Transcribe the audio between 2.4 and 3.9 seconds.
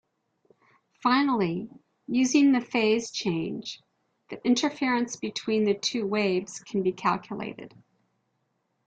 the phase change,